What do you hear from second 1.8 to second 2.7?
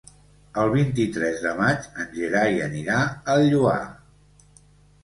en Gerai